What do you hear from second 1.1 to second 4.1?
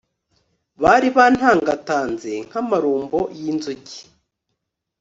bantangatanze nk'amarumbo y'inzuki